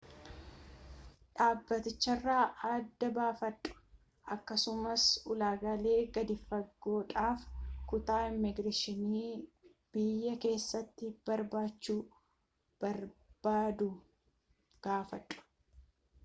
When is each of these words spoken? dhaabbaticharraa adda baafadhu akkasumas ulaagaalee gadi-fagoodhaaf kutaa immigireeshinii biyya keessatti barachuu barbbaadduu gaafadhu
dhaabbaticharraa 1.39 2.45
adda 2.69 3.09
baafadhu 3.17 3.73
akkasumas 4.35 5.03
ulaagaalee 5.35 5.99
gadi-fagoodhaaf 6.15 7.43
kutaa 7.93 8.19
immigireeshinii 8.31 9.29
biyya 9.99 10.35
keessatti 10.49 11.13
barachuu 11.29 12.01
barbbaadduu 12.87 13.93
gaafadhu 14.89 15.47